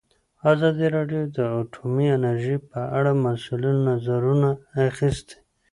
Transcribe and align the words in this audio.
ازادي 0.51 0.87
راډیو 0.95 1.23
د 1.37 1.37
اټومي 1.59 2.07
انرژي 2.17 2.57
په 2.69 2.79
اړه 2.97 3.11
د 3.15 3.19
مسؤلینو 3.25 3.81
نظرونه 3.89 4.49
اخیستي. 4.89 5.37